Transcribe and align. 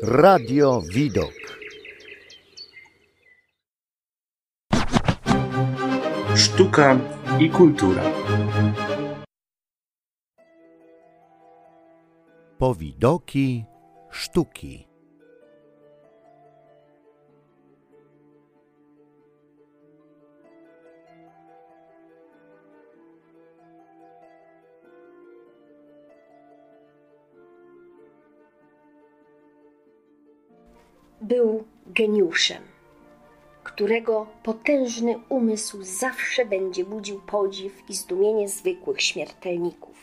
Radio 0.00 0.82
Widok. 0.94 1.34
Sztuka 6.34 6.96
i 7.38 7.50
kultura. 7.50 8.02
Powidoki 12.58 13.66
sztuki. 14.10 14.87
Był 31.20 31.64
geniuszem, 31.86 32.62
którego 33.64 34.26
potężny 34.42 35.20
umysł 35.28 35.78
zawsze 35.82 36.44
będzie 36.44 36.84
budził 36.84 37.20
podziw 37.20 37.90
i 37.90 37.94
zdumienie 37.94 38.48
zwykłych 38.48 39.02
śmiertelników. 39.02 39.96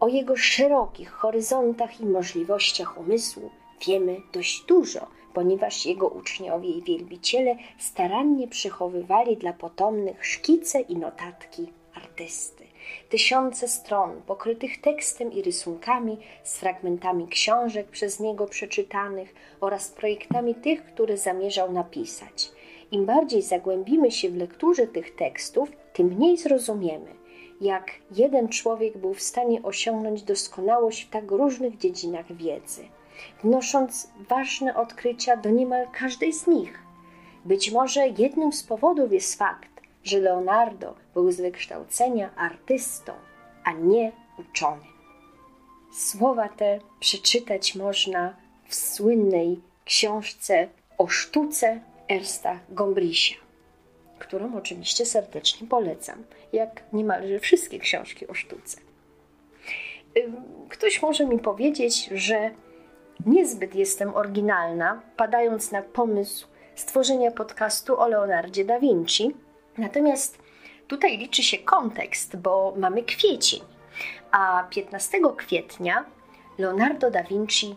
O 0.00 0.08
jego 0.08 0.36
szerokich 0.36 1.10
horyzontach 1.10 2.00
i 2.00 2.06
możliwościach 2.06 2.98
umysłu 2.98 3.50
wiemy 3.86 4.20
dość 4.32 4.64
dużo, 4.64 5.06
ponieważ 5.34 5.86
jego 5.86 6.08
uczniowie 6.08 6.68
i 6.68 6.82
wielbiciele 6.82 7.56
starannie 7.78 8.48
przechowywali 8.48 9.36
dla 9.36 9.52
potomnych 9.52 10.26
szkice 10.26 10.80
i 10.80 10.96
notatki 10.96 11.66
artysty. 11.94 12.57
Tysiące 13.08 13.68
stron 13.68 14.22
pokrytych 14.26 14.80
tekstem 14.80 15.32
i 15.32 15.42
rysunkami, 15.42 16.18
z 16.42 16.58
fragmentami 16.58 17.28
książek 17.28 17.88
przez 17.88 18.20
niego 18.20 18.46
przeczytanych 18.46 19.34
oraz 19.60 19.88
projektami 19.88 20.54
tych, 20.54 20.84
które 20.84 21.16
zamierzał 21.16 21.72
napisać. 21.72 22.50
Im 22.90 23.06
bardziej 23.06 23.42
zagłębimy 23.42 24.10
się 24.10 24.30
w 24.30 24.36
lekturze 24.36 24.86
tych 24.86 25.16
tekstów, 25.16 25.68
tym 25.92 26.06
mniej 26.06 26.36
zrozumiemy, 26.36 27.14
jak 27.60 27.90
jeden 28.10 28.48
człowiek 28.48 28.98
był 28.98 29.14
w 29.14 29.22
stanie 29.22 29.62
osiągnąć 29.62 30.22
doskonałość 30.22 31.04
w 31.04 31.10
tak 31.10 31.30
różnych 31.30 31.78
dziedzinach 31.78 32.32
wiedzy, 32.32 32.88
wnosząc 33.44 34.10
ważne 34.28 34.76
odkrycia 34.76 35.36
do 35.36 35.50
niemal 35.50 35.86
każdej 35.92 36.32
z 36.32 36.46
nich. 36.46 36.78
Być 37.44 37.70
może 37.70 38.08
jednym 38.08 38.52
z 38.52 38.62
powodów 38.62 39.12
jest 39.12 39.38
fakt, 39.38 39.77
że 40.04 40.18
Leonardo 40.18 40.94
był 41.14 41.32
z 41.32 41.36
wykształcenia 41.40 42.30
artystą, 42.36 43.12
a 43.64 43.72
nie 43.72 44.12
uczonym. 44.38 44.92
Słowa 45.92 46.48
te 46.48 46.78
przeczytać 47.00 47.74
można 47.74 48.36
w 48.68 48.74
słynnej 48.74 49.60
książce 49.84 50.68
o 50.98 51.08
sztuce 51.08 51.80
Ersta 52.10 52.58
Gombrisia, 52.68 53.36
którą 54.18 54.56
oczywiście 54.56 55.06
serdecznie 55.06 55.68
polecam, 55.68 56.24
jak 56.52 56.82
niemalże 56.92 57.40
wszystkie 57.40 57.78
książki 57.78 58.26
o 58.26 58.34
sztuce. 58.34 58.80
Ktoś 60.68 61.02
może 61.02 61.26
mi 61.26 61.38
powiedzieć, 61.38 62.08
że 62.14 62.50
niezbyt 63.26 63.74
jestem 63.74 64.14
oryginalna, 64.14 65.02
padając 65.16 65.72
na 65.72 65.82
pomysł 65.82 66.46
stworzenia 66.74 67.30
podcastu 67.30 68.00
o 68.00 68.08
Leonardzie 68.08 68.64
da 68.64 68.80
Vinci, 68.80 69.34
natomiast 69.78 70.38
tutaj 70.88 71.18
liczy 71.18 71.42
się 71.42 71.58
kontekst, 71.58 72.36
bo 72.36 72.74
mamy 72.76 73.02
kwiecień, 73.02 73.60
a 74.30 74.64
15 74.70 75.18
kwietnia 75.36 76.04
Leonardo 76.58 77.10
da 77.10 77.22
Vinci 77.22 77.76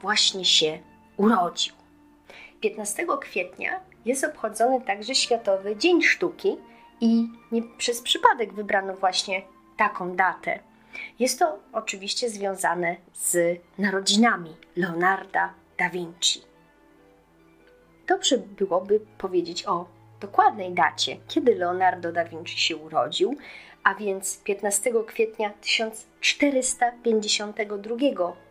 właśnie 0.00 0.44
się 0.44 0.78
urodził. 1.16 1.74
15 2.60 3.06
kwietnia 3.20 3.80
jest 4.04 4.24
obchodzony 4.24 4.80
także 4.80 5.14
Światowy 5.14 5.76
Dzień 5.76 6.02
Sztuki 6.02 6.56
i 7.00 7.28
nie 7.52 7.62
przez 7.62 8.02
przypadek 8.02 8.52
wybrano 8.52 8.94
właśnie 8.94 9.42
taką 9.76 10.16
datę. 10.16 10.58
Jest 11.18 11.38
to 11.38 11.58
oczywiście 11.72 12.30
związane 12.30 12.96
z 13.14 13.60
narodzinami 13.78 14.56
Leonarda 14.76 15.54
da 15.78 15.90
Vinci. 15.90 16.42
Dobrze 18.06 18.38
byłoby 18.38 19.00
powiedzieć 19.18 19.66
o 19.66 19.86
dokładnej 20.20 20.72
dacie, 20.72 21.16
kiedy 21.28 21.54
Leonardo 21.54 22.12
da 22.12 22.24
Vinci 22.24 22.58
się 22.58 22.76
urodził, 22.76 23.36
a 23.84 23.94
więc 23.94 24.40
15 24.44 24.90
kwietnia 25.06 25.50
1452 25.60 27.96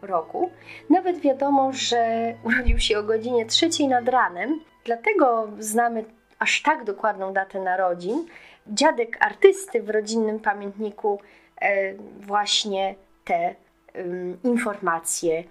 roku. 0.02 0.52
Nawet 0.90 1.20
wiadomo, 1.20 1.74
że 1.74 2.24
urodził 2.46 2.80
się 2.80 3.00
o 3.00 3.04
godzinie 3.04 3.46
3 3.46 3.70
nad 3.90 4.08
ranem, 4.08 4.60
dlatego 4.86 5.48
znamy 5.60 6.06
aż 6.40 6.62
tak 6.62 6.84
dokładną 6.84 7.34
datę 7.34 7.60
narodzin. 7.60 8.26
Dziadek 8.68 9.18
artysty 9.20 9.82
w 9.82 9.90
rodzinnym 9.90 10.40
pamiętniku 10.40 11.20
e, 11.62 11.94
właśnie 12.20 12.96
te 13.24 13.56
informacje 14.44 15.44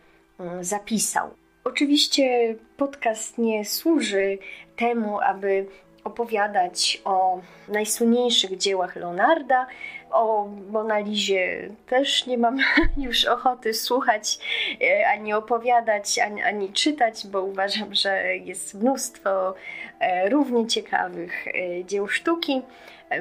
zapisał. 0.61 1.31
Oczywiście 1.65 2.55
podcast 2.77 3.39
nie 3.39 3.65
służy 3.65 4.39
temu, 4.77 5.21
aby 5.21 5.67
opowiadać 6.05 7.03
o 7.05 7.41
najsłynniejszych 7.69 8.57
dziełach 8.57 8.97
Leonarda. 8.97 9.67
O 10.11 10.49
Monalizie 10.71 11.69
też 11.87 12.27
nie 12.27 12.39
mam 12.39 12.59
już 13.07 13.25
ochoty 13.25 13.75
słuchać, 13.75 14.39
e, 14.83 15.09
ani 15.09 15.33
opowiadać, 15.35 16.19
ani, 16.19 16.43
ani 16.43 16.73
czytać, 16.73 17.27
bo 17.27 17.43
uważam, 17.43 17.95
że 17.95 18.37
jest 18.37 18.75
mnóstwo 18.75 19.55
e, 20.01 20.29
równie 20.29 20.67
ciekawych 20.67 21.49
e, 21.49 21.85
dzieł 21.85 22.09
sztuki. 22.09 22.63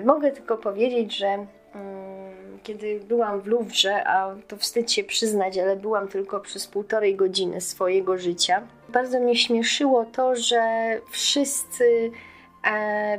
Mogę 0.06 0.32
tylko 0.32 0.58
powiedzieć, 0.58 1.18
że 1.18 1.28
mm, 1.28 2.42
kiedy 2.64 3.00
byłam 3.00 3.42
w 3.42 3.48
Louvre, 3.48 4.04
a 4.08 4.36
to 4.48 4.58
wstyd 4.58 4.92
się 4.92 5.04
przyznać, 5.04 5.58
ale 5.58 5.76
byłam 5.76 6.08
tylko 6.08 6.40
przez 6.40 6.68
półtorej 6.68 7.16
godziny 7.16 7.62
swojego 7.62 8.18
życia, 8.18 8.62
bardzo 8.90 9.20
mnie 9.20 9.36
śmieszyło 9.36 10.06
to, 10.06 10.36
że 10.36 10.62
wszyscy 11.12 12.12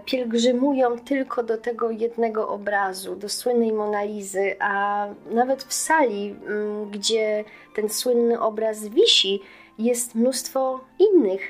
pielgrzymują 0.04 0.98
tylko 0.98 1.42
do 1.42 1.58
tego 1.58 1.90
jednego 1.90 2.48
obrazu, 2.48 3.16
do 3.16 3.28
słynnej 3.28 3.72
Monalizy, 3.72 4.56
a 4.60 5.06
nawet 5.30 5.62
w 5.62 5.72
sali, 5.72 6.36
mm, 6.46 6.90
gdzie 6.90 7.44
ten 7.74 7.88
słynny 7.88 8.40
obraz 8.40 8.88
wisi, 8.88 9.40
jest 9.78 10.14
mnóstwo 10.14 10.80
innych 10.98 11.40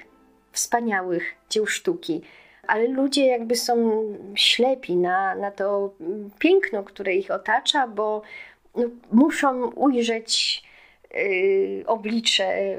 wspaniałych 0.52 1.34
dzieł 1.50 1.66
sztuki. 1.66 2.22
Ale 2.66 2.88
ludzie 2.88 3.26
jakby 3.26 3.56
są 3.56 4.04
ślepi 4.34 4.96
na, 4.96 5.34
na 5.34 5.50
to 5.50 5.94
piękno, 6.38 6.82
które 6.82 7.14
ich 7.14 7.30
otacza, 7.30 7.86
bo 7.86 8.22
no, 8.76 8.84
muszą 9.12 9.70
ujrzeć 9.70 10.62
oblicze 11.86 12.76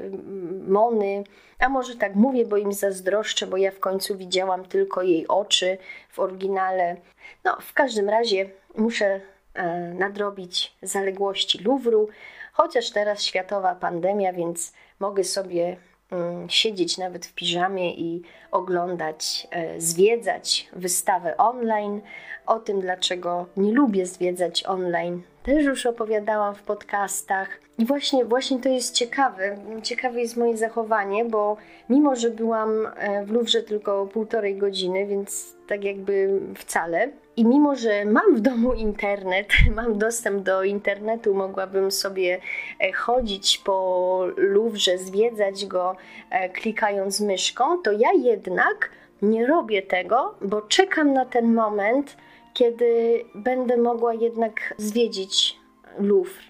Mony. 0.68 1.24
A 1.58 1.68
może 1.68 1.96
tak 1.96 2.14
mówię, 2.14 2.46
bo 2.46 2.56
im 2.56 2.72
zazdroszczę, 2.72 3.46
bo 3.46 3.56
ja 3.56 3.70
w 3.70 3.80
końcu 3.80 4.16
widziałam 4.16 4.64
tylko 4.64 5.02
jej 5.02 5.28
oczy 5.28 5.78
w 6.10 6.18
oryginale. 6.18 6.96
No, 7.44 7.56
w 7.60 7.72
każdym 7.72 8.08
razie 8.08 8.50
muszę 8.76 9.20
e, 9.54 9.94
nadrobić 9.94 10.74
zaległości 10.82 11.58
Luwru, 11.58 12.08
chociaż 12.52 12.90
teraz 12.90 13.22
światowa 13.22 13.74
pandemia, 13.74 14.32
więc 14.32 14.72
mogę 15.00 15.24
sobie 15.24 15.76
mm, 16.10 16.50
siedzieć 16.50 16.98
nawet 16.98 17.26
w 17.26 17.34
piżamie 17.34 17.94
i 17.94 18.22
oglądać, 18.50 19.46
e, 19.50 19.80
zwiedzać 19.80 20.68
wystawę 20.72 21.36
online. 21.36 22.00
O 22.46 22.58
tym, 22.58 22.80
dlaczego 22.80 23.46
nie 23.56 23.72
lubię 23.72 24.06
zwiedzać 24.06 24.64
online, 24.64 25.22
też 25.44 25.64
już 25.64 25.86
opowiadałam 25.86 26.54
w 26.54 26.62
podcastach. 26.62 27.48
I 27.78 27.84
właśnie, 27.84 28.24
właśnie 28.24 28.58
to 28.58 28.68
jest 28.68 28.94
ciekawe. 28.94 29.56
Ciekawe 29.82 30.20
jest 30.20 30.36
moje 30.36 30.56
zachowanie, 30.56 31.24
bo 31.24 31.56
mimo, 31.90 32.16
że 32.16 32.30
byłam 32.30 32.86
e, 32.96 33.24
w 33.24 33.30
Louvre 33.30 33.62
tylko 33.62 34.06
półtorej 34.06 34.56
godziny, 34.56 35.06
więc 35.06 35.56
tak 35.66 35.84
jakby 35.84 36.40
wcale. 36.56 37.08
I 37.36 37.44
mimo, 37.44 37.76
że 37.76 38.04
mam 38.04 38.36
w 38.36 38.40
domu 38.40 38.72
internet, 38.72 39.48
mam 39.76 39.98
dostęp 39.98 40.42
do 40.42 40.62
internetu, 40.62 41.34
mogłabym 41.34 41.90
sobie 41.90 42.40
e, 42.80 42.92
chodzić 42.92 43.58
po 43.58 44.26
Louvre, 44.36 44.98
zwiedzać 44.98 45.66
go 45.66 45.96
e, 46.30 46.48
klikając 46.48 47.20
myszką, 47.20 47.82
to 47.82 47.92
ja 47.92 48.12
jednak 48.12 48.90
nie 49.22 49.46
robię 49.46 49.82
tego, 49.82 50.34
bo 50.40 50.62
czekam 50.62 51.12
na 51.12 51.24
ten 51.24 51.54
moment, 51.54 52.16
kiedy 52.54 53.24
będę 53.34 53.76
mogła 53.76 54.14
jednak 54.14 54.74
zwiedzić 54.78 55.56
Louvre 55.98 56.42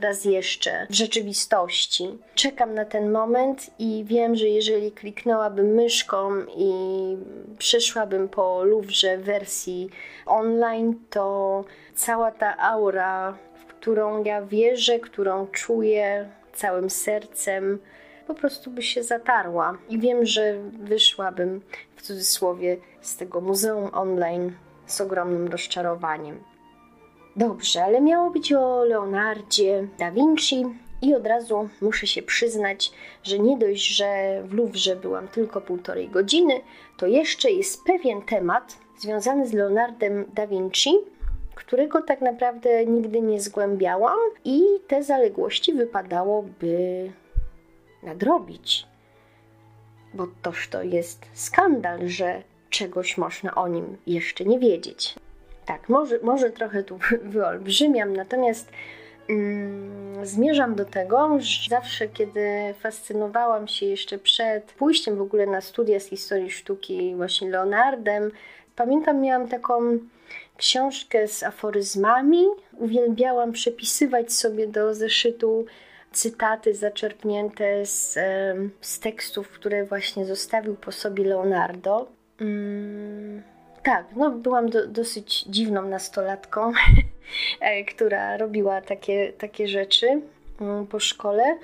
raz 0.00 0.24
jeszcze 0.24 0.86
w 0.90 0.94
rzeczywistości. 0.94 2.18
Czekam 2.34 2.74
na 2.74 2.84
ten 2.84 3.10
moment 3.10 3.70
i 3.78 4.04
wiem, 4.06 4.36
że 4.36 4.46
jeżeli 4.46 4.92
kliknęłabym 4.92 5.66
myszką 5.66 6.30
i 6.56 6.72
przeszłabym 7.58 8.28
po 8.28 8.64
Louvre 8.64 9.18
w 9.18 9.22
wersji 9.22 9.90
online, 10.26 10.94
to 11.10 11.64
cała 11.94 12.30
ta 12.30 12.56
aura, 12.58 13.38
w 13.54 13.64
którą 13.64 14.24
ja 14.24 14.42
wierzę, 14.42 14.98
którą 14.98 15.46
czuję 15.46 16.28
całym 16.52 16.90
sercem, 16.90 17.78
po 18.26 18.34
prostu 18.34 18.70
by 18.70 18.82
się 18.82 19.02
zatarła. 19.02 19.78
I 19.88 19.98
wiem, 19.98 20.26
że 20.26 20.54
wyszłabym 20.80 21.60
w 21.96 22.02
cudzysłowie 22.02 22.76
z 23.00 23.16
tego 23.16 23.40
muzeum 23.40 23.90
online 23.92 24.52
z 24.88 25.00
ogromnym 25.00 25.48
rozczarowaniem. 25.48 26.44
Dobrze, 27.36 27.84
ale 27.84 28.00
miało 28.00 28.30
być 28.30 28.52
o 28.52 28.84
Leonardzie 28.84 29.88
da 29.98 30.10
Vinci 30.10 30.64
i 31.02 31.14
od 31.14 31.26
razu 31.26 31.68
muszę 31.80 32.06
się 32.06 32.22
przyznać, 32.22 32.92
że 33.22 33.38
nie 33.38 33.58
dość, 33.58 33.96
że 33.96 34.42
w 34.44 34.54
Louvre 34.54 34.96
byłam 34.96 35.28
tylko 35.28 35.60
półtorej 35.60 36.08
godziny, 36.08 36.60
to 36.96 37.06
jeszcze 37.06 37.50
jest 37.50 37.84
pewien 37.84 38.22
temat 38.22 38.78
związany 38.98 39.46
z 39.46 39.52
Leonardem 39.52 40.24
da 40.34 40.46
Vinci, 40.46 40.90
którego 41.54 42.02
tak 42.02 42.20
naprawdę 42.20 42.86
nigdy 42.86 43.20
nie 43.20 43.40
zgłębiałam 43.40 44.18
i 44.44 44.62
te 44.88 45.02
zaległości 45.02 45.72
wypadałoby 45.72 47.12
nadrobić. 48.02 48.86
Bo 50.14 50.26
toż 50.42 50.68
to 50.68 50.82
jest 50.82 51.26
skandal, 51.34 52.08
że 52.08 52.42
czegoś 52.70 53.18
można 53.18 53.54
o 53.54 53.68
nim 53.68 53.96
jeszcze 54.06 54.44
nie 54.44 54.58
wiedzieć. 54.58 55.14
Tak, 55.66 55.88
może, 55.88 56.18
może 56.22 56.50
trochę 56.50 56.82
tu 56.82 56.98
wyolbrzymiam, 57.22 58.16
natomiast 58.16 58.70
mm, 59.28 60.26
zmierzam 60.26 60.74
do 60.74 60.84
tego, 60.84 61.36
że 61.38 61.70
zawsze, 61.70 62.08
kiedy 62.08 62.74
fascynowałam 62.80 63.68
się 63.68 63.86
jeszcze 63.86 64.18
przed 64.18 64.72
pójściem 64.72 65.16
w 65.16 65.20
ogóle 65.20 65.46
na 65.46 65.60
studia 65.60 66.00
z 66.00 66.06
historii 66.06 66.50
sztuki 66.50 67.14
właśnie 67.16 67.50
Leonardem, 67.50 68.30
pamiętam, 68.76 69.20
miałam 69.20 69.48
taką 69.48 69.98
książkę 70.56 71.28
z 71.28 71.42
aforyzmami. 71.42 72.44
Uwielbiałam 72.72 73.52
przepisywać 73.52 74.32
sobie 74.32 74.66
do 74.66 74.94
zeszytu 74.94 75.66
cytaty 76.12 76.74
zaczerpnięte 76.74 77.86
z, 77.86 78.18
z 78.80 79.00
tekstów, 79.00 79.48
które 79.48 79.84
właśnie 79.84 80.26
zostawił 80.26 80.74
po 80.74 80.92
sobie 80.92 81.24
Leonardo. 81.24 82.17
Mm, 82.40 83.42
tak, 83.82 84.06
no 84.16 84.30
byłam 84.30 84.70
do, 84.70 84.86
dosyć 84.86 85.44
dziwną 85.44 85.88
nastolatką, 85.88 86.72
e, 87.60 87.84
która 87.84 88.36
robiła 88.36 88.80
takie, 88.80 89.32
takie 89.32 89.68
rzeczy 89.68 90.20
mm, 90.60 90.86
po 90.86 91.00
szkole. 91.00 91.58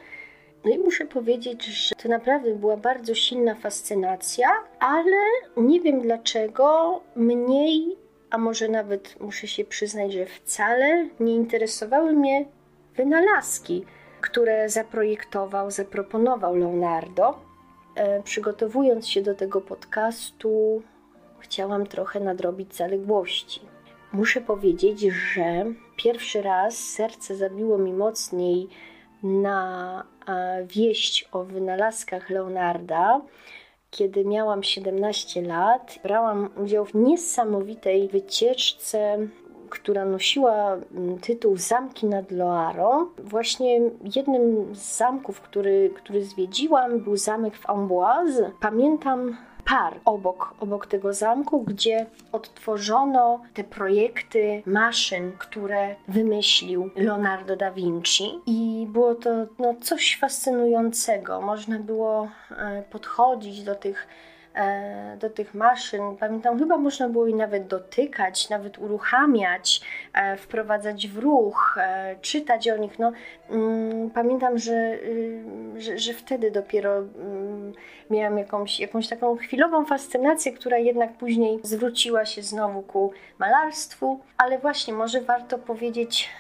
No 0.64 0.70
i 0.70 0.78
muszę 0.78 1.06
powiedzieć, 1.06 1.64
że 1.64 1.94
to 1.94 2.08
naprawdę 2.08 2.54
była 2.54 2.76
bardzo 2.76 3.14
silna 3.14 3.54
fascynacja, 3.54 4.48
ale 4.80 5.16
nie 5.56 5.80
wiem 5.80 6.00
dlaczego 6.00 7.00
mniej, 7.16 7.96
a 8.30 8.38
może 8.38 8.68
nawet 8.68 9.20
muszę 9.20 9.46
się 9.46 9.64
przyznać, 9.64 10.12
że 10.12 10.26
wcale 10.26 11.08
nie 11.20 11.34
interesowały 11.34 12.12
mnie 12.12 12.44
wynalazki, 12.96 13.84
które 14.20 14.68
zaprojektował, 14.68 15.70
zaproponował 15.70 16.56
Leonardo. 16.56 17.53
E, 17.94 18.23
przygotowując 18.23 19.08
się 19.08 19.23
do 19.23 19.35
tego 19.35 19.61
podcastu, 19.61 20.82
chciałam 21.38 21.87
trochę 21.87 22.20
nadrobić 22.20 22.75
zaległości. 22.75 23.61
Muszę 24.12 24.41
powiedzieć, 24.41 25.00
że 25.00 25.64
pierwszy 25.96 26.43
raz 26.43 26.79
serce 26.79 27.37
zabiło 27.37 27.79
mi 27.79 27.93
mocniej 27.93 28.69
na 29.23 30.05
e, 30.29 30.67
wieść 30.67 31.29
o 31.32 31.44
wynalazkach 31.44 32.31
Leonarda, 32.31 33.20
kiedy 33.91 34.25
miałam 34.25 34.62
17 34.62 35.43
lat. 35.43 35.99
Brałam 36.02 36.50
udział 36.56 36.85
w 36.85 36.94
niesamowitej 36.94 38.08
wycieczce 38.08 39.19
która 39.70 40.05
nosiła 40.05 40.72
mm, 40.75 41.19
tytuł 41.19 41.56
Zamki 41.56 42.06
nad 42.06 42.31
Loarą. 42.31 43.06
Właśnie 43.19 43.81
jednym 44.16 44.75
z 44.75 44.96
zamków, 44.96 45.40
który, 45.40 45.90
który 45.94 46.25
zwiedziłam, 46.25 47.00
był 47.00 47.16
zamek 47.16 47.56
w 47.56 47.70
Amboise. 47.70 48.50
Pamiętam 48.61 49.37
par 49.64 50.00
obok, 50.05 50.55
obok 50.61 50.87
tego 50.87 51.12
zamku, 51.12 51.62
gdzie 51.62 52.06
odtworzono 52.32 53.40
te 53.55 53.64
projekty 53.64 54.62
maszyn, 54.66 55.32
które 55.38 55.94
wymyślił 56.08 56.90
Leonardo 56.96 57.56
da 57.56 57.70
Vinci. 57.70 58.40
I 58.46 58.87
było 58.93 59.14
to 59.14 59.31
no, 59.58 59.75
coś 59.81 60.19
fascynującego. 60.20 61.40
Można 61.40 61.78
było 61.78 62.28
e, 62.50 62.82
podchodzić 62.82 63.62
do 63.62 63.75
tych 63.75 64.06
do 65.18 65.30
tych 65.30 65.54
maszyn. 65.54 66.16
Pamiętam, 66.20 66.58
chyba 66.58 66.76
można 66.76 67.08
było 67.08 67.26
je 67.26 67.36
nawet 67.36 67.66
dotykać, 67.66 68.50
nawet 68.50 68.78
uruchamiać, 68.78 69.80
e, 70.12 70.36
wprowadzać 70.36 71.08
w 71.08 71.18
ruch, 71.18 71.78
e, 71.80 72.16
czytać 72.20 72.68
o 72.68 72.76
nich. 72.76 72.98
No, 72.98 73.12
mm, 73.50 74.10
pamiętam, 74.10 74.58
że, 74.58 74.74
y, 74.74 75.44
że, 75.76 75.98
że 75.98 76.12
wtedy 76.12 76.50
dopiero 76.50 76.96
mm, 76.96 77.72
miałam 78.10 78.38
jakąś, 78.38 78.80
jakąś 78.80 79.08
taką 79.08 79.36
chwilową 79.36 79.84
fascynację, 79.84 80.52
która 80.52 80.78
jednak 80.78 81.12
później 81.12 81.60
zwróciła 81.62 82.24
się 82.24 82.42
znowu 82.42 82.82
ku 82.82 83.12
malarstwu, 83.38 84.20
ale 84.38 84.58
właśnie 84.58 84.94
może 84.94 85.20
warto 85.20 85.58
powiedzieć, 85.58 86.30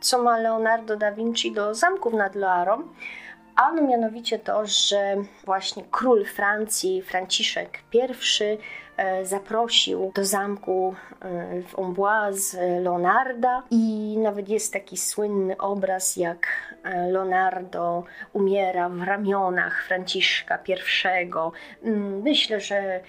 co 0.00 0.22
ma 0.22 0.38
Leonardo 0.38 0.96
da 0.96 1.12
Vinci 1.12 1.52
do 1.52 1.74
zamków 1.74 2.12
nad 2.12 2.34
Loarą. 2.34 2.82
Ano 3.58 3.82
mianowicie 3.82 4.38
to, 4.38 4.66
że 4.66 5.16
właśnie 5.44 5.84
król 5.90 6.24
Francji, 6.24 7.02
Franciszek 7.02 7.78
I, 7.92 8.00
e, 8.96 9.26
zaprosił 9.26 10.12
do 10.14 10.24
zamku 10.24 10.94
e, 11.20 11.62
w 11.62 11.78
Amboise 11.78 12.80
Leonarda 12.80 13.62
i 13.70 14.16
nawet 14.18 14.48
jest 14.48 14.72
taki 14.72 14.96
słynny 14.96 15.56
obraz, 15.56 16.16
jak 16.16 16.46
e, 16.82 17.10
Leonardo 17.10 18.04
umiera 18.32 18.88
w 18.88 19.02
ramionach 19.02 19.84
Franciszka 19.84 20.58
I. 20.68 20.74
Mm, 21.82 22.22
myślę, 22.22 22.60
że 22.60 23.00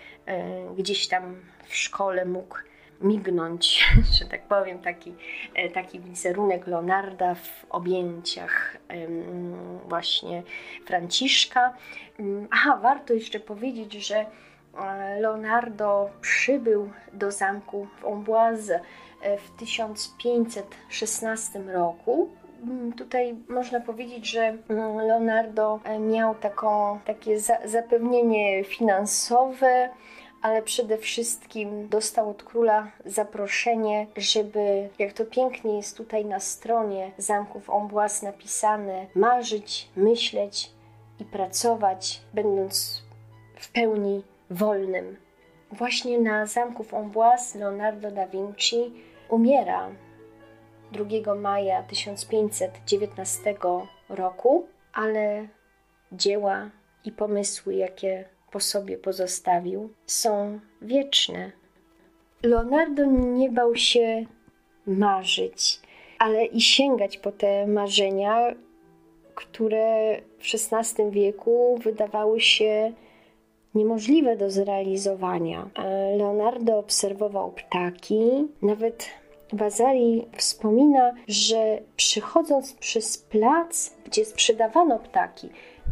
gdzieś 0.78 1.07
tam 1.07 1.36
w 1.68 1.75
szkole 1.75 2.25
mógł 2.25 2.56
mignąć, 3.01 3.86
że 4.19 4.25
tak 4.25 4.48
powiem, 4.48 4.80
taki, 4.80 5.16
e, 5.56 5.69
taki 5.69 6.00
wizerunek 6.00 6.68
Leonarda 6.68 7.36
w 7.36 7.66
objęciach 7.69 8.78
właśnie 9.88 10.44
Franciszka. 10.86 11.74
Mm, 12.19 12.48
aha, 12.51 12.80
warto 12.81 13.13
jeszcze 13.13 13.40
powiedzieć, 13.40 13.94
że 13.94 14.16
e, 14.16 14.25
Leonardo 15.19 16.10
przybył 16.22 16.90
do 17.13 17.31
zamku 17.31 17.88
w 18.01 18.06
Amboise 18.06 18.80
e, 19.22 19.38
w 19.38 19.52
1516 19.52 21.60
roku. 21.60 22.30
Mm, 22.63 22.94
tutaj 22.94 23.36
można 23.50 23.80
powiedzieć, 23.80 24.30
że 24.30 24.42
mm, 24.42 24.98
Leonardo 24.98 25.80
miał 26.00 26.35
taką, 26.35 27.00
takie 27.06 27.40
zapewnienie 27.66 28.64
finansowe, 28.64 29.90
ale 30.42 30.62
przede 30.62 30.98
wszystkim 30.98 31.90
dostał 31.90 32.30
od 32.30 32.44
króla 32.44 32.92
zaproszenie, 33.06 34.08
żeby, 34.18 34.90
jak 35.00 35.14
to 35.14 35.26
pięknie 35.26 35.78
jest 35.78 35.98
tutaj 35.98 36.26
na 36.26 36.40
stronie 36.40 37.12
zamków 37.18 37.69
Amboise 37.69 38.26
napisane, 38.26 39.08
marzyć, 39.16 39.90
myśleć 39.96 40.72
i 41.19 41.26
pracować, 41.26 42.22
będąc 42.34 43.04
w 43.60 43.72
pełni 43.72 44.24
wolnym. 44.50 45.18
Właśnie 45.72 46.19
na 46.19 46.46
zamku 46.46 46.84
w 46.84 46.94
Amboise 46.94 47.60
Leonardo 47.60 48.12
da 48.12 48.28
Vinci 48.28 48.94
umiera 49.30 49.90
2 50.92 51.36
maja 51.36 51.84
1519 51.84 53.56
roku, 54.10 54.68
ale 54.94 55.48
dzieła 56.12 56.69
i 57.06 57.12
pomysły, 57.12 57.76
jakie 57.76 58.26
po 58.51 58.59
sobie 58.59 58.97
pozostawił, 58.97 59.89
są 60.06 60.59
wieczne. 60.81 61.51
Leonardo 62.44 63.06
nie 63.06 63.49
bał 63.49 63.75
się 63.75 64.25
marzyć, 64.87 65.79
ale 66.19 66.45
i 66.45 66.61
sięgać 66.61 67.18
po 67.18 67.31
te 67.31 67.68
marzenia, 67.68 68.56
które 69.35 70.18
w 70.39 70.44
XVI 70.73 71.11
wieku 71.11 71.79
wydawały 71.83 72.41
się 72.41 72.94
niemożliwe 73.75 74.37
do 74.37 74.49
zrealizowania. 74.49 75.69
Leonardo 76.18 76.77
obserwował 76.77 77.51
ptaki, 77.51 78.47
nawet 78.61 79.09
Bazari 79.53 80.25
wspomina, 80.37 81.13
że 81.27 81.79
przychodząc 81.95 82.73
przez 82.73 83.18
plac, 83.18 83.94
gdzie 84.06 84.25
sprzedawano 84.25 84.99
ptaki, 84.99 85.49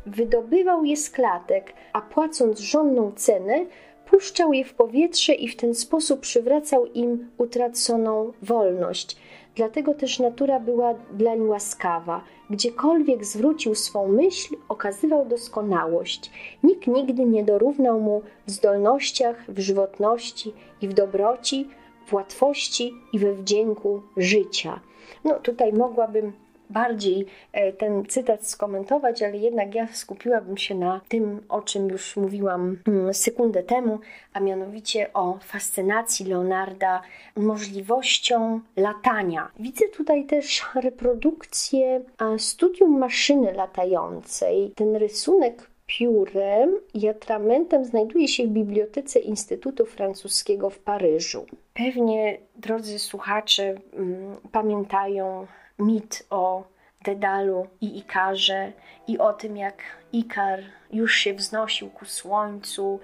wydobywał 0.08 0.86
je 0.86 0.98
z 0.98 1.10
klatek, 1.10 1.74
a 1.94 2.02
płacąc 2.02 2.60
żonną 2.60 3.12
cenę, 3.16 3.66
puszczał 4.06 4.54
je 4.54 4.66
w 4.66 4.74
powietrze 4.74 5.34
i 5.34 5.48
w 5.48 5.56
ten 5.56 5.76
sposób 5.76 6.20
przywracał 6.20 6.86
im 6.86 7.30
utraconą 7.38 8.34
wolność. 8.42 9.18
Dlatego 9.56 9.94
też 9.94 10.20
natura 10.20 10.60
była 10.60 10.94
dlań 10.94 11.42
łaskawa. 11.42 12.24
Gdziekolwiek 12.50 13.26
zwrócił 13.26 13.76
swą 13.76 14.08
myśl, 14.08 14.56
okazywał 14.70 15.26
doskonałość. 15.26 16.32
Nikt 16.64 16.88
nigdy 16.88 17.26
nie 17.26 17.44
dorównał 17.44 18.00
mu 18.00 18.22
w 18.46 18.52
zdolnościach, 18.52 19.46
w 19.48 19.60
żywotności 19.60 20.54
i 20.82 20.88
w 20.88 20.94
dobroci, 20.94 21.70
w 22.06 22.14
łatwości 22.14 22.94
i 23.14 23.20
we 23.20 23.34
wdzięku 23.34 24.02
życia. 24.18 24.80
No 25.24 25.34
tutaj 25.34 25.74
mogłabym 25.74 26.34
bardziej 26.70 27.26
e, 27.52 27.74
ten 27.74 28.06
cytat 28.06 28.48
skomentować, 28.48 29.24
ale 29.24 29.38
jednak 29.38 29.76
ja 29.76 29.88
skupiłabym 29.94 30.58
się 30.58 30.76
na 30.76 31.02
tym, 31.08 31.42
o 31.50 31.62
czym 31.62 31.90
już 31.90 32.16
mówiłam 32.16 32.78
mm, 32.88 33.14
sekundę 33.14 33.64
temu, 33.64 34.00
a 34.34 34.40
mianowicie 34.40 35.14
o 35.14 35.40
fascynacji 35.42 36.26
Leonarda 36.26 37.02
możliwością 37.36 38.62
latania. 38.78 39.52
Widzę 39.60 39.88
tutaj 39.88 40.26
też 40.26 40.66
reprodukcję 40.76 42.02
studium 42.38 43.00
maszyny 43.00 43.54
latającej. 43.54 44.72
Ten 44.76 44.96
rysunek 44.96 45.70
piórem 45.88 46.80
i 46.94 47.08
atramentem 47.08 47.86
znajduje 47.86 48.28
się 48.28 48.48
w 48.48 48.50
bibliotece 48.50 49.20
Instytutu 49.20 49.86
Francuskiego 49.86 50.70
w 50.70 50.80
Paryżu. 50.80 51.46
Pewnie, 51.74 52.38
drodzy 52.56 53.00
słuchacze, 53.00 53.76
mm, 53.94 54.36
pamiętają 54.52 55.48
mit 55.80 56.24
o 56.30 56.64
Dedalu 57.02 57.68
i 57.82 57.98
Ikarze 57.98 58.72
i 59.08 59.18
o 59.18 59.34
tym, 59.34 59.58
jak 59.58 59.84
Ikar 60.14 60.60
już 60.92 61.16
się 61.16 61.34
wznosił 61.34 61.90
ku 61.90 62.06
słońcu, 62.06 63.00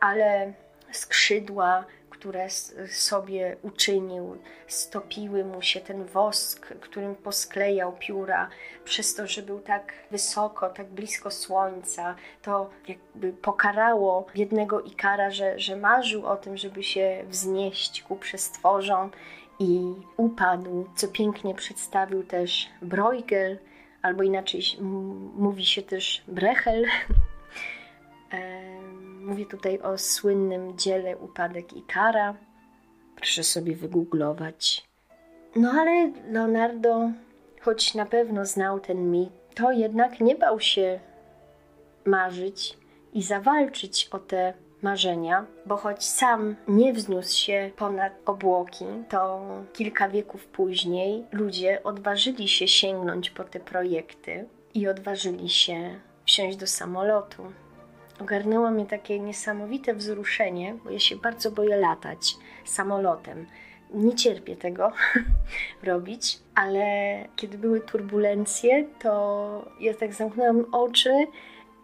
ale 0.00 0.52
skrzydła 0.92 1.84
które 2.18 2.50
sobie 2.90 3.56
uczynił, 3.62 4.38
stopiły 4.66 5.44
mu 5.44 5.62
się 5.62 5.80
ten 5.80 6.04
wosk, 6.04 6.66
którym 6.80 7.14
posklejał 7.14 7.92
pióra, 7.98 8.48
przez 8.84 9.14
to, 9.14 9.26
że 9.26 9.42
był 9.42 9.60
tak 9.60 9.92
wysoko, 10.10 10.70
tak 10.70 10.86
blisko 10.86 11.30
słońca, 11.30 12.14
to 12.42 12.70
jakby 12.88 13.32
pokarało 13.32 14.26
biednego 14.34 14.80
Ikara, 14.80 15.30
że, 15.30 15.58
że 15.58 15.76
marzył 15.76 16.26
o 16.26 16.36
tym, 16.36 16.56
żeby 16.56 16.82
się 16.82 17.24
wznieść 17.28 18.02
ku 18.02 18.16
przestworzom 18.16 19.10
i 19.58 19.94
upadł, 20.16 20.86
co 20.96 21.08
pięknie 21.08 21.54
przedstawił 21.54 22.22
też 22.22 22.68
Bruegel, 22.82 23.58
albo 24.02 24.22
inaczej 24.22 24.62
mówi 25.36 25.66
się 25.66 25.82
też 25.82 26.22
Brechel. 26.28 26.84
Mówię 29.20 29.46
tutaj 29.46 29.80
o 29.80 29.98
słynnym 29.98 30.78
dziele 30.78 31.16
Upadek 31.16 31.72
Ikara. 31.72 32.34
Proszę 33.16 33.44
sobie 33.44 33.76
wygooglować. 33.76 34.86
No 35.56 35.70
ale 35.70 36.12
Leonardo, 36.30 37.10
choć 37.60 37.94
na 37.94 38.06
pewno 38.06 38.46
znał 38.46 38.80
ten 38.80 39.10
mit, 39.10 39.30
to 39.54 39.72
jednak 39.72 40.20
nie 40.20 40.34
bał 40.34 40.60
się 40.60 41.00
marzyć 42.04 42.78
i 43.12 43.22
zawalczyć 43.22 44.08
o 44.12 44.18
te 44.18 44.54
marzenia, 44.82 45.46
bo 45.66 45.76
choć 45.76 46.04
sam 46.04 46.56
nie 46.68 46.92
wzniósł 46.92 47.36
się 47.38 47.70
ponad 47.76 48.12
obłoki, 48.26 48.84
to 49.08 49.46
kilka 49.72 50.08
wieków 50.08 50.46
później 50.46 51.24
ludzie 51.32 51.82
odważyli 51.82 52.48
się 52.48 52.68
sięgnąć 52.68 53.30
po 53.30 53.44
te 53.44 53.60
projekty 53.60 54.48
i 54.74 54.88
odważyli 54.88 55.48
się 55.48 56.00
wsiąść 56.24 56.56
do 56.56 56.66
samolotu 56.66 57.42
ogarnęło 58.20 58.70
mnie 58.70 58.86
takie 58.86 59.20
niesamowite 59.20 59.94
wzruszenie, 59.94 60.74
bo 60.84 60.90
ja 60.90 60.98
się 60.98 61.16
bardzo 61.16 61.50
boję 61.50 61.76
latać 61.76 62.36
samolotem. 62.64 63.46
Nie 63.94 64.14
cierpię 64.14 64.56
tego 64.56 64.92
robić, 65.82 66.38
ale 66.54 66.84
kiedy 67.36 67.58
były 67.58 67.80
turbulencje, 67.80 68.84
to 68.98 69.64
ja 69.80 69.94
tak 69.94 70.14
zamknęłam 70.14 70.64
oczy 70.72 71.26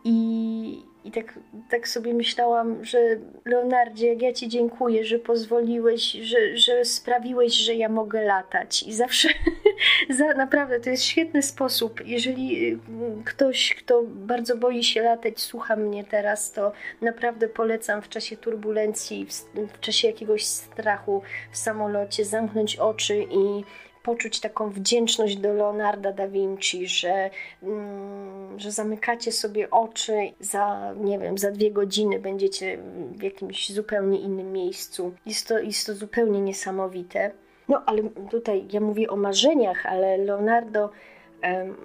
i, 0.05 0.85
i 1.05 1.13
tak, 1.13 1.39
tak 1.71 1.89
sobie 1.89 2.15
myślałam, 2.15 2.85
że 2.85 2.99
Leonardzie, 3.45 4.09
jak 4.09 4.23
ja 4.23 4.33
Ci 4.33 4.49
dziękuję, 4.49 5.05
że 5.05 5.19
pozwoliłeś, 5.19 6.13
że, 6.13 6.57
że 6.57 6.85
sprawiłeś, 6.85 7.55
że 7.55 7.75
ja 7.75 7.89
mogę 7.89 8.25
latać. 8.25 8.83
I 8.83 8.93
zawsze, 8.93 9.29
za, 10.19 10.35
naprawdę, 10.35 10.81
to 10.81 10.91
jest 10.91 11.03
świetny 11.03 11.43
sposób. 11.43 12.01
Jeżeli 12.07 12.73
y, 12.73 12.79
ktoś, 13.25 13.75
kto 13.75 14.03
bardzo 14.07 14.57
boi 14.57 14.85
się 14.85 15.03
latać, 15.03 15.41
słucha 15.41 15.77
mnie 15.77 16.05
teraz, 16.05 16.53
to 16.53 16.73
naprawdę 17.01 17.49
polecam 17.49 18.03
w 18.03 18.09
czasie 18.09 18.37
turbulencji, 18.37 19.27
w, 19.27 19.33
w 19.73 19.81
czasie 19.81 20.09
jakiegoś 20.09 20.45
strachu 20.45 21.23
w 21.51 21.57
samolocie 21.57 22.25
zamknąć 22.25 22.77
oczy 22.77 23.27
i 23.31 23.65
poczuć 24.03 24.41
taką 24.41 24.71
wdzięczność 24.71 25.37
do 25.37 25.53
Leonarda 25.53 26.13
da 26.13 26.29
Vinci, 26.29 26.87
że, 26.87 27.31
mm, 27.63 28.61
że 28.61 28.73
zamykacie 28.73 29.33
sobie 29.33 29.71
oczy 29.71 30.33
za, 30.41 30.95
nie 30.97 31.19
wiem, 31.19 31.39
za 31.39 31.51
dwie 31.51 31.71
godziny 31.71 32.19
będziecie 32.19 32.79
w 33.17 33.23
jakimś 33.23 33.73
zupełnie 33.73 34.21
innym 34.21 34.53
miejscu. 34.53 35.13
Jest 35.27 35.49
to, 35.49 35.59
jest 35.59 35.87
to 35.87 35.95
zupełnie 35.95 36.41
niesamowite. 36.41 37.31
No, 37.69 37.83
ale 37.87 38.03
tutaj 38.31 38.65
ja 38.73 38.81
mówię 38.81 39.11
o 39.11 39.17
marzeniach, 39.17 39.87
ale 39.87 40.17
Leonardo 40.17 40.91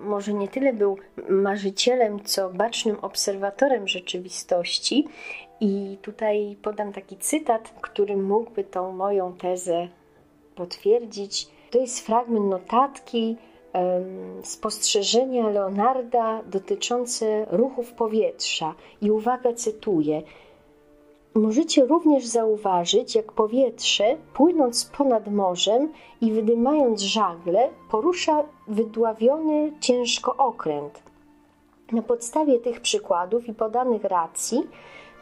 może 0.02 0.34
nie 0.34 0.48
tyle 0.48 0.74
był 0.74 0.98
marzycielem, 1.30 2.24
co 2.24 2.50
bacznym 2.50 2.98
obserwatorem 3.02 3.88
rzeczywistości. 3.88 5.08
I 5.60 5.98
tutaj 6.02 6.58
podam 6.62 6.94
taki 6.94 7.18
cytat, 7.18 7.74
który 7.82 8.18
mógłby 8.18 8.64
tą 8.64 8.92
moją 8.92 9.34
tezę 9.34 9.88
potwierdzić. 10.56 11.48
To 11.72 11.80
jest 11.80 12.00
fragment 12.00 12.46
notatki 12.46 13.38
spostrzeżenia 14.44 15.50
Leonarda 15.50 16.42
dotyczące 16.44 17.46
ruchów 17.50 17.94
powietrza. 17.94 18.74
I 19.02 19.12
uwaga, 19.12 19.54
cytuję. 19.54 20.22
Możecie 21.36 21.86
również 21.86 22.26
zauważyć, 22.26 23.16
jak 23.16 23.32
powietrze, 23.32 24.18
płynąc 24.34 24.86
ponad 24.98 25.28
morzem 25.28 25.92
i 26.22 26.32
wydymając 26.32 27.02
żagle, 27.02 27.70
porusza 27.92 28.44
wydławiony 28.68 29.72
ciężko 29.80 30.38
okręt. 30.38 31.04
Na 31.92 32.02
podstawie 32.02 32.60
tych 32.60 32.82
przykładów 32.82 33.48
i 33.48 33.54
podanych 33.54 34.04
racji, 34.04 34.68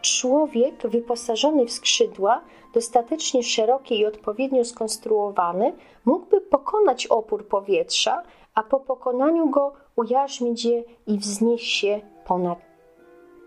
człowiek 0.05 0.88
wyposażony 0.88 1.65
w 1.65 1.71
skrzydła, 1.71 2.41
dostatecznie 2.74 3.43
szerokie 3.43 3.95
i 3.95 4.05
odpowiednio 4.05 4.65
skonstruowane, 4.65 5.74
mógłby 6.05 6.41
pokonać 6.41 7.07
opór 7.07 7.47
powietrza, 7.47 8.24
a 8.53 8.63
po 8.63 8.79
pokonaniu 8.79 9.50
go 9.50 9.74
ujarzmić 9.95 10.65
je 10.65 10.83
i 11.07 11.17
wznieść 11.17 11.79
się 11.79 12.01
ponad. 12.25 12.75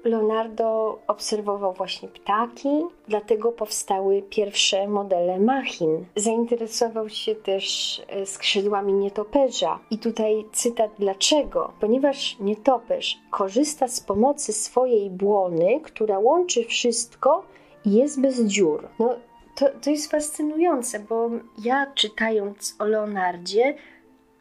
Leonardo 0.05 0.99
obserwował 1.07 1.73
właśnie 1.73 2.09
ptaki, 2.09 2.69
dlatego 3.09 3.53
powstały 3.53 4.23
pierwsze 4.23 4.89
modele 4.89 5.41
machin. 5.41 6.05
Zainteresował 6.17 7.09
się 7.09 7.35
też 7.35 8.03
e, 8.09 8.27
skrzydłami 8.27 8.93
nietoperza. 8.93 9.79
I 9.91 9.99
tutaj 9.99 10.45
cytat 10.53 10.91
dlaczego? 10.99 11.73
Ponieważ 11.81 12.37
nietoperz 12.41 13.19
korzysta 13.31 13.89
z 13.89 14.01
pomocy 14.01 14.53
swojej 14.53 15.11
błony, 15.11 15.81
która 15.83 16.19
łączy 16.19 16.65
wszystko 16.65 17.45
i 17.85 17.93
jest 17.93 18.21
bez 18.21 18.41
dziur. 18.45 18.89
No, 18.99 19.15
to, 19.55 19.67
to 19.83 19.91
jest 19.91 20.11
fascynujące, 20.11 21.01
bo 21.01 21.31
ja 21.65 21.87
czytając 21.95 22.77
o 22.79 22.85
Leonardzie 22.85 23.75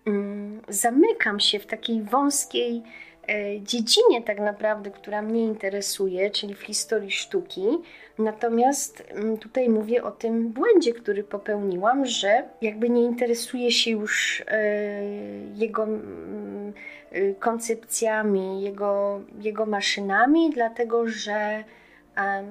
mm, 0.06 0.62
zamykam 0.68 1.40
się 1.40 1.60
w 1.60 1.66
takiej 1.66 2.04
wąskiej 2.04 2.84
dziedzinie 3.62 4.22
tak 4.22 4.40
naprawdę, 4.40 4.92
która 4.92 5.22
mnie 5.22 5.44
interesuje, 5.44 6.32
czyli 6.32 6.56
w 6.56 6.62
historii 6.62 7.12
sztuki. 7.12 7.68
Natomiast 8.20 9.04
mm, 9.10 9.38
tutaj 9.38 9.70
mówię 9.70 10.04
o 10.04 10.12
tym 10.12 10.50
błędzie, 10.50 10.94
który 10.94 11.24
popełniłam, 11.24 12.06
że 12.06 12.44
jakby 12.62 12.90
nie 12.90 13.04
interesuję 13.04 13.72
się 13.72 13.92
już 13.92 14.44
e, 14.48 15.02
jego 15.56 15.84
mm, 15.84 16.74
e, 17.12 17.34
koncepcjami, 17.34 18.62
jego, 18.62 19.22
jego 19.42 19.66
maszynami, 19.66 20.50
dlatego 20.50 21.08
że 21.08 21.64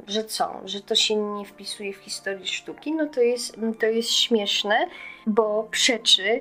że 0.07 0.25
co, 0.25 0.61
że 0.65 0.81
to 0.81 0.95
się 0.95 1.17
nie 1.17 1.45
wpisuje 1.45 1.93
w 1.93 1.97
historię 1.97 2.47
sztuki, 2.47 2.93
no 2.93 3.07
to 3.07 3.21
jest, 3.21 3.57
to 3.81 3.87
jest 3.87 4.11
śmieszne, 4.11 4.87
bo 5.27 5.69
przeczy 5.71 6.41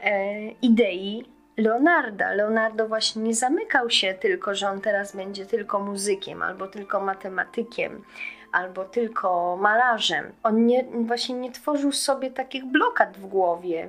e, 0.00 0.50
idei 0.62 1.24
Leonarda. 1.58 2.32
Leonardo 2.32 2.88
właśnie 2.88 3.22
nie 3.22 3.34
zamykał 3.34 3.90
się 3.90 4.14
tylko, 4.14 4.54
że 4.54 4.68
on 4.68 4.80
teraz 4.80 5.16
będzie 5.16 5.46
tylko 5.46 5.80
muzykiem, 5.80 6.42
albo 6.42 6.66
tylko 6.66 7.00
matematykiem, 7.00 8.04
albo 8.52 8.84
tylko 8.84 9.56
malarzem. 9.56 10.32
On 10.42 10.66
nie, 10.66 10.84
właśnie 10.84 11.34
nie 11.34 11.52
tworzył 11.52 11.92
sobie 11.92 12.30
takich 12.30 12.64
blokad 12.64 13.16
w 13.16 13.26
głowie. 13.26 13.88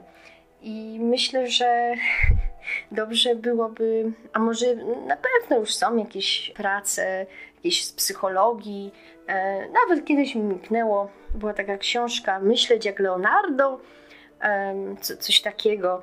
I 0.62 0.98
myślę, 1.02 1.48
że 1.48 1.94
dobrze 2.92 3.36
byłoby, 3.36 4.12
a 4.34 4.40
może 4.40 4.76
na 5.08 5.18
pewno 5.18 5.60
już 5.60 5.74
są 5.74 5.98
jakieś 5.98 6.52
prace 6.56 7.26
jakieś 7.56 7.86
z 7.86 7.94
psychologii. 7.94 8.92
E, 9.28 9.68
nawet 9.70 10.06
kiedyś 10.06 10.36
mi 10.36 10.44
mknęło, 10.44 11.10
była 11.36 11.54
taka 11.54 11.78
książka 11.78 12.40
Myśleć 12.40 12.86
jak 12.86 13.00
Leonardo, 13.00 13.80
coś 15.20 15.42
takiego. 15.42 16.02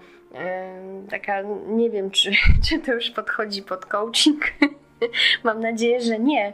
Taka, 1.10 1.42
nie 1.66 1.90
wiem, 1.90 2.10
czy, 2.10 2.30
czy 2.68 2.78
to 2.78 2.94
już 2.94 3.10
podchodzi 3.10 3.62
pod 3.62 3.86
coaching. 3.86 4.44
Mam 5.44 5.60
nadzieję, 5.60 6.00
że 6.00 6.18
nie. 6.18 6.52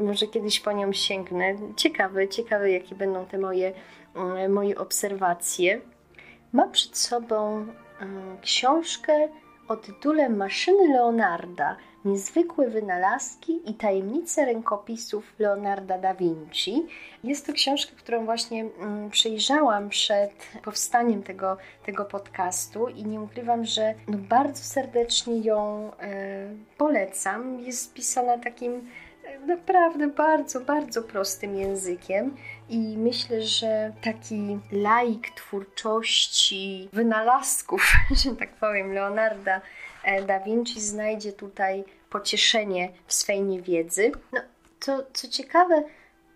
Może 0.00 0.26
kiedyś 0.26 0.60
po 0.60 0.72
nią 0.72 0.92
sięgnę. 0.92 1.56
Ciekawe, 1.76 2.28
ciekawe, 2.28 2.70
jakie 2.70 2.94
będą 2.94 3.26
te 3.26 3.38
moje, 3.38 3.72
moje 4.48 4.78
obserwacje. 4.78 5.80
Mam 6.52 6.72
przed 6.72 6.96
sobą 6.96 7.66
mm, 8.00 8.38
książkę 8.40 9.28
o 9.68 9.76
tytule 9.76 10.28
Maszyny 10.28 10.88
Leonarda 10.88 11.76
Niezwykłe 12.06 12.70
wynalazki 12.70 13.70
i 13.70 13.74
tajemnice 13.74 14.44
rękopisów 14.44 15.34
Leonarda 15.38 15.98
da 15.98 16.14
Vinci. 16.14 16.86
Jest 17.24 17.46
to 17.46 17.52
książka, 17.52 17.92
którą 17.96 18.24
właśnie 18.24 18.64
mm, 18.64 19.10
przejrzałam 19.10 19.88
przed 19.88 20.32
powstaniem 20.64 21.22
tego, 21.22 21.56
tego 21.86 22.04
podcastu 22.04 22.88
i 22.88 23.04
nie 23.04 23.20
ukrywam, 23.20 23.64
że 23.64 23.94
no 24.08 24.18
bardzo 24.18 24.62
serdecznie 24.62 25.38
ją 25.40 25.90
e, 26.00 26.48
polecam. 26.78 27.60
Jest 27.60 27.94
pisana 27.94 28.38
takim 28.38 28.90
naprawdę 29.46 30.06
bardzo, 30.06 30.60
bardzo 30.60 31.02
prostym 31.02 31.56
językiem 31.56 32.36
i 32.68 32.78
myślę, 32.78 33.42
że 33.42 33.92
taki 34.02 34.58
laik 34.72 35.30
twórczości 35.30 36.88
wynalazków, 36.92 37.92
że 38.24 38.36
tak 38.36 38.54
powiem, 38.54 38.92
Leonarda 38.92 39.60
e, 40.04 40.22
da 40.22 40.40
Vinci 40.40 40.80
znajdzie 40.80 41.32
tutaj 41.32 41.84
pocieszenie 42.10 42.92
w 43.06 43.14
swej 43.14 43.42
niewiedzy. 43.42 44.12
No, 44.32 44.40
to 44.80 45.06
co 45.12 45.28
ciekawe, 45.28 45.82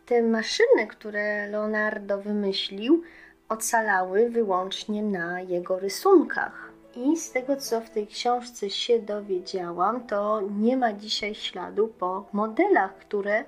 te 0.06 0.22
maszyny, 0.22 0.86
które 0.88 1.48
Leonardo 1.48 2.18
wymyślił, 2.18 3.02
ocalały 3.48 4.30
wyłącznie 4.30 5.02
na 5.02 5.40
jego 5.40 5.78
rysunkach. 5.78 6.70
I 6.96 7.16
z 7.16 7.32
tego, 7.32 7.56
co 7.56 7.80
w 7.80 7.90
tej 7.90 8.06
książce 8.06 8.70
się 8.70 8.98
dowiedziałam, 8.98 10.06
to 10.06 10.42
nie 10.58 10.76
ma 10.76 10.92
dzisiaj 10.92 11.34
śladu 11.34 11.88
po 11.88 12.28
modelach, 12.32 12.98
które 12.98 13.44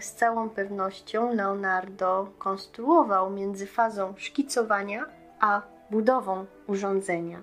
z 0.00 0.12
całą 0.12 0.50
pewnością 0.50 1.34
Leonardo 1.34 2.28
konstruował 2.38 3.30
między 3.30 3.66
fazą 3.66 4.14
szkicowania 4.16 5.06
a 5.40 5.62
budową 5.90 6.46
urządzenia. 6.66 7.42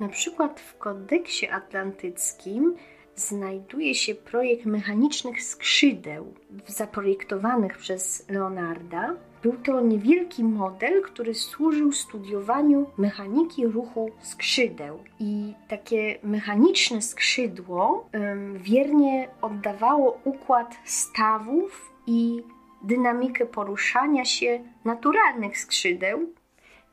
Na 0.00 0.08
przykład 0.08 0.60
w 0.60 0.78
kodeksie 0.78 1.48
atlantyckim 1.48 2.76
znajduje 3.16 3.94
się 3.94 4.14
projekt 4.14 4.66
mechanicznych 4.66 5.42
skrzydeł 5.42 6.34
zaprojektowanych 6.66 7.78
przez 7.78 8.28
Leonarda. 8.28 9.14
Był 9.46 9.56
to 9.56 9.80
niewielki 9.80 10.44
model, 10.44 11.02
który 11.02 11.34
służył 11.34 11.92
studiowaniu 11.92 12.90
mechaniki 12.96 13.66
ruchu 13.66 14.10
skrzydeł. 14.20 15.04
I 15.20 15.54
takie 15.68 16.18
mechaniczne 16.22 17.02
skrzydło 17.02 18.08
um, 18.14 18.58
wiernie 18.58 19.28
oddawało 19.42 20.20
układ 20.24 20.76
stawów 20.84 21.92
i 22.06 22.42
dynamikę 22.82 23.46
poruszania 23.46 24.24
się 24.24 24.60
naturalnych 24.84 25.58
skrzydeł. 25.58 26.32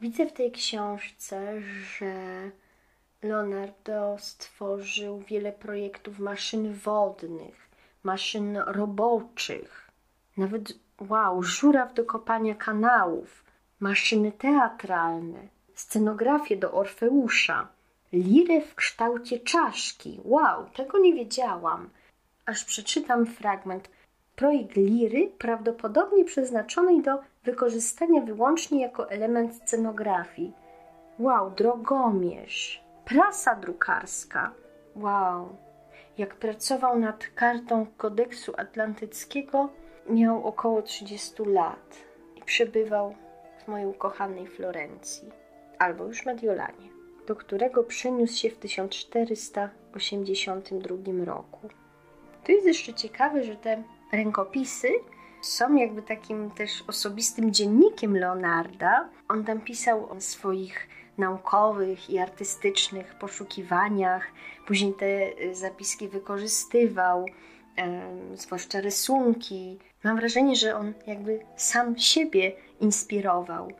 Widzę 0.01 0.25
w 0.25 0.33
tej 0.33 0.51
książce, 0.51 1.61
że 1.61 2.13
Leonardo 3.23 4.15
stworzył 4.19 5.19
wiele 5.19 5.51
projektów 5.51 6.19
maszyn 6.19 6.73
wodnych, 6.73 7.69
maszyn 8.03 8.57
roboczych, 8.57 9.91
nawet 10.37 10.82
wow, 11.01 11.43
żuraw 11.43 11.93
do 11.93 12.05
kopania 12.05 12.55
kanałów, 12.55 13.43
maszyny 13.79 14.31
teatralne, 14.31 15.39
scenografię 15.73 16.57
do 16.57 16.71
Orfeusza, 16.71 17.67
lirę 18.13 18.61
w 18.61 18.75
kształcie 18.75 19.39
czaszki. 19.39 20.19
Wow, 20.23 20.65
tego 20.75 20.99
nie 20.99 21.13
wiedziałam. 21.13 21.89
Aż 22.45 22.65
przeczytam 22.65 23.25
fragment. 23.25 23.89
Projekt 24.35 24.75
liry 24.75 25.31
prawdopodobnie 25.37 26.25
przeznaczonej 26.25 27.01
do 27.01 27.19
wykorzystania 27.43 28.21
wyłącznie 28.21 28.81
jako 28.81 29.09
element 29.09 29.55
scenografii. 29.55 30.53
Wow, 31.19 31.51
drogomierz 31.51 32.83
prasa 33.05 33.55
drukarska. 33.55 34.51
Wow! 34.95 35.57
Jak 36.17 36.35
pracował 36.35 36.99
nad 36.99 37.27
kartą 37.35 37.85
kodeksu 37.97 38.53
atlantyckiego, 38.57 39.69
miał 40.09 40.47
około 40.47 40.81
30 40.81 41.43
lat 41.45 41.97
i 42.35 42.41
przebywał 42.41 43.15
w 43.63 43.67
mojej 43.67 43.87
ukochanej 43.87 44.47
Florencji, 44.47 45.29
albo 45.79 46.05
już 46.05 46.25
Mediolanie, 46.25 46.89
do 47.27 47.35
którego 47.35 47.83
przeniósł 47.83 48.37
się 48.37 48.49
w 48.49 48.57
1482 48.57 51.25
roku. 51.25 51.69
To 52.43 52.51
jest 52.51 52.67
jeszcze 52.67 52.93
ciekawe, 52.93 53.43
że 53.43 53.55
te 53.55 53.83
rękopisy 54.11 54.87
są 55.41 55.75
jakby 55.75 56.01
takim 56.01 56.51
też 56.51 56.83
osobistym 56.87 57.53
dziennikiem 57.53 58.17
Leonarda. 58.17 59.09
On 59.29 59.43
tam 59.43 59.61
pisał 59.61 60.11
o 60.11 60.21
swoich 60.21 60.87
naukowych 61.17 62.09
i 62.09 62.19
artystycznych 62.19 63.15
poszukiwaniach. 63.15 64.27
Później 64.67 64.93
te 64.93 65.41
y, 65.41 65.55
zapiski 65.55 66.07
wykorzystywał, 66.07 67.25
zwłaszcza 68.33 68.81
rysunki. 68.81 69.79
Mam 70.03 70.17
wrażenie, 70.17 70.55
że 70.55 70.75
on 70.75 70.93
jakby 71.07 71.39
sam 71.55 71.97
siebie 71.97 72.51
inspirował. 72.79 73.71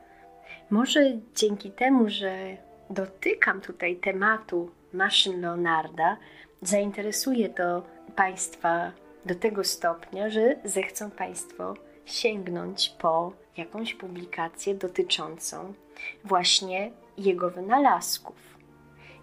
Może 0.70 1.00
dzięki 1.34 1.70
temu, 1.70 2.08
że 2.08 2.56
dotykam 2.90 3.60
tutaj 3.60 3.96
tematu 3.96 4.70
maszyn 4.92 5.40
Leonarda, 5.40 6.16
zainteresuje 6.62 7.48
to 7.48 7.82
Państwa 8.16 8.92
do 9.26 9.34
tego 9.34 9.64
stopnia, 9.64 10.30
że 10.30 10.56
zechcą 10.64 11.10
Państwo 11.10 11.74
sięgnąć 12.04 12.88
po 12.88 13.32
jakąś 13.56 13.94
publikację 13.94 14.74
dotyczącą 14.74 15.74
właśnie 16.24 16.90
jego 17.18 17.50
wynalazków. 17.50 18.36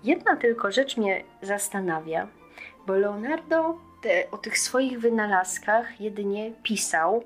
Jedna 0.03 0.36
tylko 0.36 0.71
rzecz 0.71 0.97
mnie 0.97 1.23
zastanawia, 1.41 2.27
bo 2.88 2.93
Leonardo 2.93 3.77
te, 4.01 4.31
o 4.31 4.37
tych 4.37 4.57
swoich 4.57 4.99
wynalazkach 4.99 6.01
jedynie 6.01 6.51
pisał, 6.63 7.23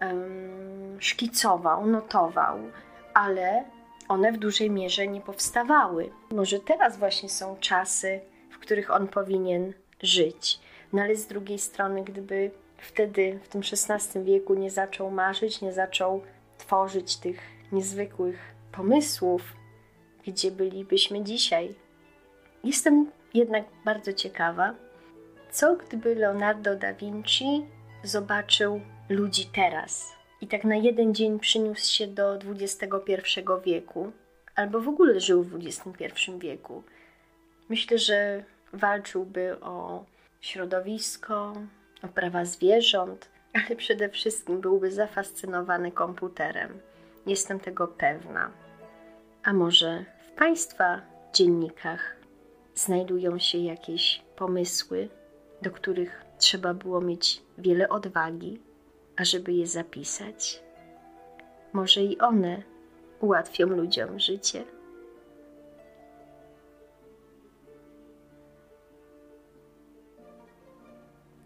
um, 0.00 0.96
szkicował, 1.00 1.86
notował, 1.86 2.58
ale 3.14 3.64
one 4.08 4.32
w 4.32 4.38
dużej 4.38 4.70
mierze 4.70 5.06
nie 5.06 5.20
powstawały. 5.20 6.10
Może 6.30 6.58
teraz 6.58 6.96
właśnie 6.96 7.28
są 7.28 7.56
czasy, 7.60 8.20
w 8.50 8.58
których 8.58 8.90
on 8.90 9.08
powinien 9.08 9.72
żyć. 10.02 10.60
No 10.92 11.02
ale 11.02 11.16
z 11.16 11.26
drugiej 11.26 11.58
strony, 11.58 12.04
gdyby 12.04 12.50
wtedy, 12.78 13.38
w 13.42 13.48
tym 13.48 13.60
XVI 13.60 14.24
wieku, 14.24 14.54
nie 14.54 14.70
zaczął 14.70 15.10
marzyć, 15.10 15.60
nie 15.60 15.72
zaczął 15.72 16.22
tworzyć 16.58 17.16
tych 17.16 17.40
niezwykłych 17.72 18.54
pomysłów, 18.72 19.42
gdzie 20.26 20.50
bylibyśmy 20.50 21.24
dzisiaj. 21.24 21.74
Jestem 22.64 23.10
jednak 23.34 23.64
bardzo 23.84 24.12
ciekawa, 24.12 24.74
co 25.54 25.76
gdyby 25.76 26.14
Leonardo 26.14 26.76
da 26.76 26.94
Vinci 26.94 27.66
zobaczył 28.04 28.80
ludzi 29.08 29.46
teraz 29.54 30.12
i 30.40 30.46
tak 30.46 30.64
na 30.64 30.76
jeden 30.76 31.14
dzień 31.14 31.38
przyniósł 31.38 31.92
się 31.92 32.06
do 32.06 32.34
XXI 32.34 33.00
wieku, 33.64 34.12
albo 34.54 34.80
w 34.80 34.88
ogóle 34.88 35.20
żył 35.20 35.42
w 35.42 35.54
XXI 35.54 36.32
wieku. 36.38 36.82
Myślę, 37.68 37.98
że 37.98 38.44
walczyłby 38.72 39.60
o 39.60 40.04
środowisko, 40.40 41.52
o 42.02 42.08
prawa 42.08 42.44
zwierząt, 42.44 43.28
ale 43.54 43.76
przede 43.76 44.08
wszystkim 44.08 44.60
byłby 44.60 44.92
zafascynowany 44.92 45.92
komputerem. 45.92 46.78
Jestem 47.26 47.60
tego 47.60 47.88
pewna. 47.88 48.50
A 49.44 49.52
może 49.52 50.04
w 50.28 50.38
Państwa 50.38 51.00
dziennikach 51.32 52.16
znajdują 52.74 53.38
się 53.38 53.58
jakieś 53.58 54.22
pomysły, 54.36 55.08
do 55.62 55.70
których 55.70 56.24
trzeba 56.38 56.74
było 56.74 57.00
mieć 57.00 57.42
wiele 57.58 57.88
odwagi, 57.88 58.60
ażeby 59.16 59.52
je 59.52 59.66
zapisać? 59.66 60.62
Może 61.72 62.00
i 62.00 62.18
one 62.18 62.62
ułatwią 63.20 63.66
ludziom 63.66 64.18
życie? 64.18 64.64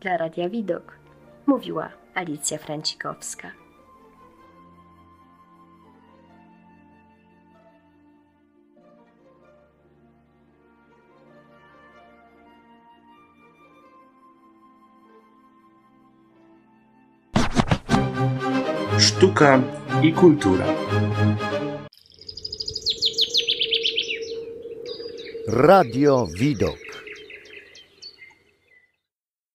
Dla 0.01 0.17
Radia 0.17 0.49
Widok 0.49 0.99
mówiła 1.47 1.91
Alicja 2.15 2.59
Francikowska. 2.59 3.68
Sztuka 19.19 19.63
i 20.01 20.13
kultura. 20.13 20.65
Radio 25.47 26.29
Widok. 26.41 26.88